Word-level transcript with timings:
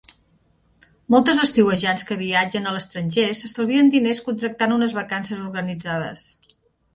Moltes 1.15 1.41
estiuejants 1.43 2.05
que 2.11 2.17
viatgen 2.21 2.65
a 2.69 2.73
l'estranger 2.77 3.27
s'estalvien 3.41 3.93
diners 3.97 4.23
contractant 4.31 4.75
unes 4.79 4.97
vacances 5.01 5.45
organitzades. 5.51 6.27